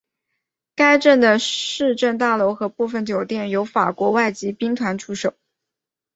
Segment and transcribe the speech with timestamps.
[0.73, 5.35] 该镇的市政大楼和部分酒店有法国外籍兵团驻守。